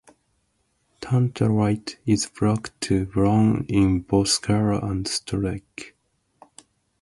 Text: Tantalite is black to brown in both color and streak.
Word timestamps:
Tantalite 0.99 1.97
is 2.07 2.25
black 2.25 2.71
to 2.79 3.05
brown 3.05 3.67
in 3.69 3.99
both 3.99 4.41
color 4.41 4.71
and 4.83 5.07
streak. 5.07 5.95